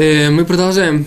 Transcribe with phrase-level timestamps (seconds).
[0.00, 1.04] Э, мы продолжаем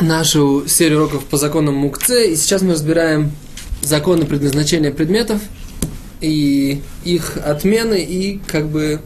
[0.00, 3.30] нашу серию уроков по законам Мукце, и сейчас мы разбираем
[3.82, 5.38] законы предназначения предметов
[6.22, 9.02] и их отмены, и как бы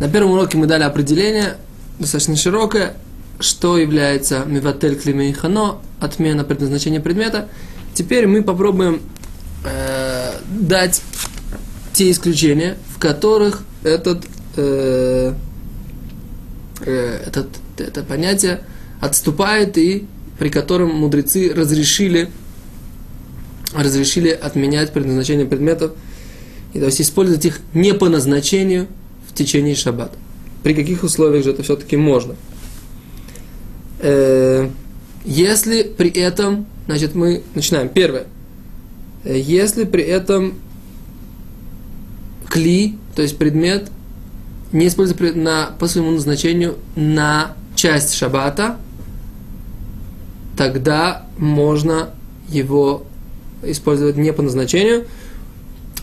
[0.00, 1.58] на первом уроке мы дали определение,
[1.98, 2.96] достаточно широкое,
[3.38, 7.50] что является миватель климейхано, отмена предназначения предмета.
[7.92, 9.02] Теперь мы попробуем
[9.66, 11.02] э, дать
[11.92, 14.24] те исключения, в которых этот
[14.56, 15.34] э,
[16.88, 18.62] этот, это понятие
[19.00, 20.06] отступает и
[20.38, 22.28] при котором мудрецы разрешили,
[23.74, 25.92] разрешили отменять предназначение предметов,
[26.72, 28.88] и, то есть использовать их не по назначению
[29.28, 30.16] в течение шаббата.
[30.62, 32.34] При каких условиях же это все-таки можно?
[34.00, 34.68] Э,
[35.24, 37.88] если при этом, значит, мы начинаем.
[37.88, 38.26] Первое.
[39.24, 40.54] Если при этом
[42.48, 43.90] кли, то есть предмет,
[44.72, 48.78] не используется на, по своему назначению на часть шаббата,
[50.56, 52.10] тогда можно
[52.48, 53.04] его
[53.62, 55.06] использовать не по назначению.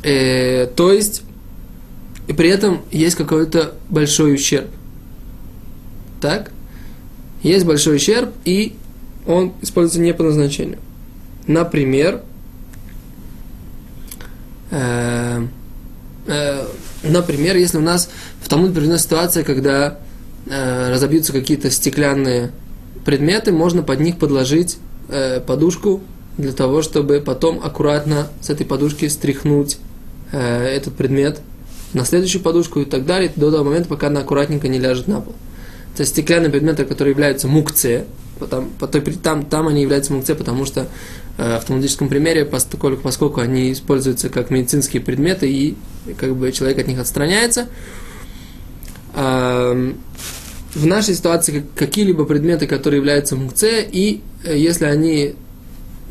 [0.04, 1.24] Э, то есть,
[2.28, 4.70] и при этом есть какой-то большой ущерб.
[6.22, 6.52] Так?
[7.44, 8.76] Есть большой ущерб, и
[9.26, 10.80] он используется не по назначению.
[11.48, 12.22] Например,
[14.72, 15.48] э,
[16.28, 16.68] э,
[17.04, 18.10] например, если у нас
[18.50, 20.00] в Талмуде приведена ситуация, когда
[20.48, 22.50] э, разобьются какие-то стеклянные
[23.06, 26.02] предметы, можно под них подложить э, подушку
[26.36, 29.78] для того, чтобы потом аккуратно с этой подушки стряхнуть
[30.32, 31.42] э, этот предмет
[31.94, 35.22] на следующую подушку и так далее, до того момента, пока она аккуратненько не ляжет на
[35.22, 35.36] пол.
[35.94, 38.06] Это стеклянные предметы, которые являются мукце,
[38.40, 38.72] Потом,
[39.22, 40.88] там, там они являются мукце, потому что
[41.38, 45.76] э, в автоматическом примере, поскольку, поскольку они используются как медицинские предметы, и
[46.18, 47.68] как бы человек от них отстраняется,
[49.20, 55.36] в нашей ситуации какие-либо предметы, которые являются мукце, и э, если они,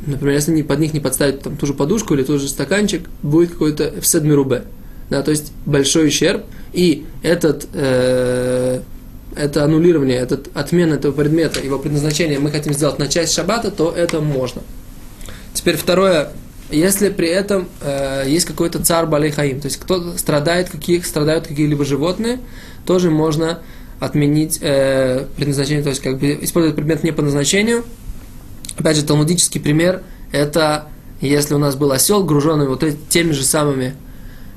[0.07, 3.09] например, если они под них не подставить там, ту же подушку или тот же стаканчик,
[3.23, 4.65] будет какой-то вседмирубе.
[5.11, 8.81] Да, то есть большой ущерб, и этот э,
[9.37, 13.93] это аннулирование, этот отмена этого предмета, его предназначение мы хотим сделать на часть шаббата, то
[13.97, 14.63] это можно.
[15.55, 16.31] Теперь второе,
[16.71, 21.85] если при этом э, есть какой-то царь балейхаим, то есть кто страдает, каких страдают какие-либо
[21.85, 22.41] животные,
[22.87, 23.61] тоже можно
[24.01, 27.85] отменить э, предназначение, то есть как бы использовать предмет не по назначению.
[28.79, 30.03] Опять же, талмудический пример–
[30.33, 30.89] это
[31.21, 33.95] если у нас был осел, груженный вот теми же самыми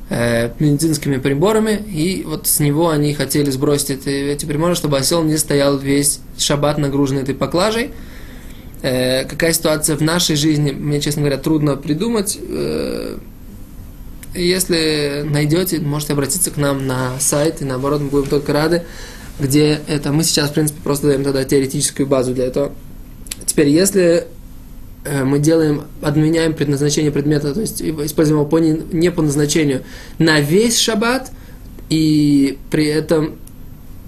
[0.09, 5.23] э, медицинскими приборами, и вот с него они хотели сбросить эти, эти приборы, чтобы осел
[5.23, 7.91] не стоял весь шаббат нагруженный этой поклажей.
[8.81, 12.37] Э, какая ситуация в нашей жизни, мне, честно говоря, трудно придумать.
[12.41, 13.17] Э,
[14.33, 18.83] если найдете, можете обратиться к нам на сайт, и наоборот, мы будем только рады,
[19.39, 22.71] где это мы сейчас, в принципе, просто даем тогда теоретическую базу для этого.
[23.45, 24.27] Теперь, если
[25.03, 29.81] Э, мы делаем, отменяем предназначение предмета, то есть используем его по, не по назначению
[30.19, 31.31] на весь шаббат,
[31.89, 33.35] и при этом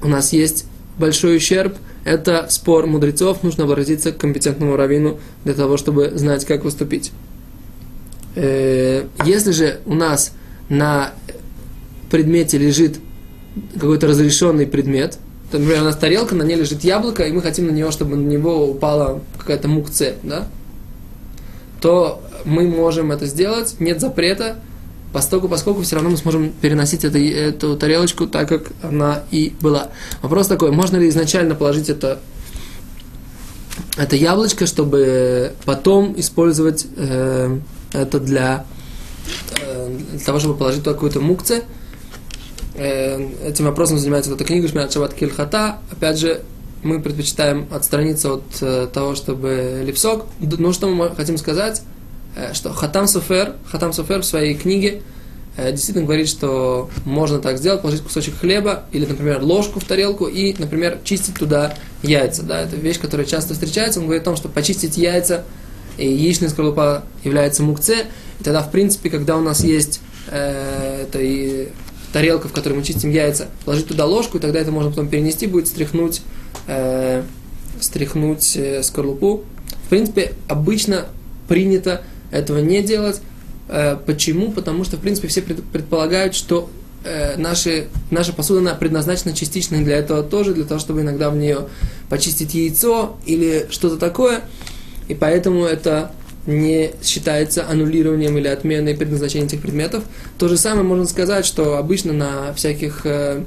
[0.04, 0.66] у нас есть
[1.00, 6.64] большой ущерб, это спор мудрецов, нужно обратиться к компетентному раввину для того, чтобы знать, как
[6.64, 7.12] выступить.
[8.36, 10.34] Э, если же у нас
[10.70, 11.14] на
[12.10, 13.00] предмете лежит
[13.74, 15.18] какой-то разрешенный предмет,
[15.52, 18.16] то, например, у нас тарелка, на ней лежит яблоко, и мы хотим на него, чтобы
[18.16, 20.48] на него упала какая-то мукце, да?
[21.84, 24.56] то мы можем это сделать, нет запрета,
[25.14, 29.90] поскольку, поскольку все равно мы сможем переносить это, эту тарелочку так, как она и была.
[30.22, 32.20] Вопрос такой, можно ли изначально положить это,
[33.96, 37.60] это яблочко, чтобы потом использовать э,
[37.94, 38.66] это для,
[39.62, 41.64] э, для того, чтобы положить туда какую-то мукце.
[42.76, 45.78] Э, этим вопросом занимается вот эта книга Шмират Шабат Кильхата.
[45.92, 46.42] Опять же,
[46.82, 50.26] мы предпочитаем отстраниться от э, того, чтобы липсок.
[50.40, 51.84] Ну, что мы хотим сказать?
[52.36, 55.02] Э, что Хатам Суфер, Хатам Суфер в своей книге
[55.58, 60.56] действительно говорит, что можно так сделать, положить кусочек хлеба или, например, ложку в тарелку и,
[60.58, 62.44] например, чистить туда яйца.
[62.44, 64.00] Да, это вещь, которая часто встречается.
[64.00, 65.44] Он говорит о том, что почистить яйца
[65.98, 68.06] и яичная скорлупа является мукце.
[68.40, 70.02] И тогда, в принципе, когда у нас есть
[70.32, 71.70] э, это и
[72.12, 75.48] тарелка, в которой мы чистим яйца, положить туда ложку, и тогда это можно потом перенести,
[75.48, 76.22] будет стряхнуть
[76.68, 77.24] э,
[77.80, 79.44] стряхнуть э, скорлупу.
[79.86, 81.08] В принципе, обычно
[81.48, 82.02] принято
[82.32, 83.22] этого не делать.
[83.74, 84.52] Э, почему?
[84.52, 86.70] Потому что, в принципе, все предполагают, что
[87.04, 91.36] э, наши, наша посуда она предназначена частично для этого тоже, для того, чтобы иногда в
[91.36, 91.68] нее
[92.08, 94.42] почистить яйцо или что-то такое.
[95.08, 96.12] И поэтому это
[96.46, 100.04] не считается аннулированием или отменой предназначения этих предметов.
[100.38, 103.44] То же самое можно сказать, что обычно на всяких э,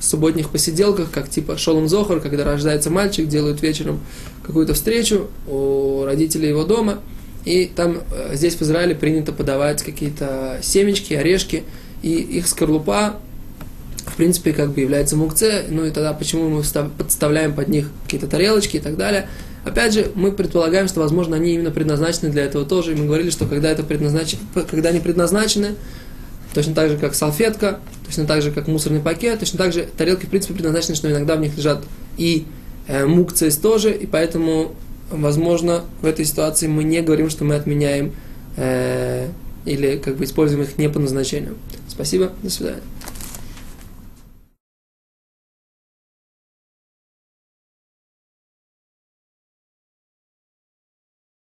[0.00, 4.00] субботних посиделках, как типа Шолом Зохар, когда рождается мальчик, делают вечером
[4.42, 6.98] какую-то встречу у родителей его дома,
[7.44, 11.64] и там э, здесь в Израиле принято подавать какие-то семечки, орешки,
[12.02, 13.16] и их скорлупа,
[14.06, 16.62] в принципе, как бы является мукце, ну и тогда почему мы
[16.98, 19.28] подставляем под них какие-то тарелочки и так далее.
[19.64, 23.30] Опять же, мы предполагаем, что, возможно, они именно предназначены для этого тоже, и мы говорили,
[23.30, 25.76] что когда, это предназначено, когда они предназначены,
[26.52, 30.26] точно так же, как салфетка, точно так же, как мусорный пакет, точно так же тарелки,
[30.26, 31.82] в принципе, предназначены, что иногда в них лежат
[32.18, 32.44] и
[32.86, 34.74] э, мукцис тоже, и поэтому,
[35.10, 38.12] возможно, в этой ситуации мы не говорим, что мы отменяем
[38.56, 39.28] э,
[39.64, 41.56] или как бы используем их не по назначению.
[41.88, 42.82] Спасибо, до свидания.